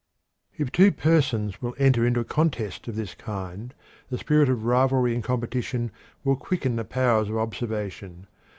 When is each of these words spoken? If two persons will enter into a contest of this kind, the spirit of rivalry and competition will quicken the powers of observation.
If 0.57 0.71
two 0.71 0.91
persons 0.91 1.61
will 1.61 1.75
enter 1.77 2.03
into 2.07 2.19
a 2.21 2.25
contest 2.25 2.87
of 2.87 2.95
this 2.95 3.13
kind, 3.13 3.71
the 4.09 4.17
spirit 4.17 4.49
of 4.49 4.65
rivalry 4.65 5.13
and 5.13 5.23
competition 5.23 5.91
will 6.23 6.37
quicken 6.37 6.75
the 6.75 6.83
powers 6.83 7.29
of 7.29 7.37
observation. 7.37 8.25